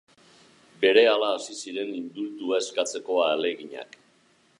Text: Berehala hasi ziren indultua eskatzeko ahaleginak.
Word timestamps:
Berehala 0.85 1.27
hasi 1.33 1.57
ziren 1.65 1.91
indultua 1.97 2.61
eskatzeko 2.65 3.19
ahaleginak. 3.27 3.95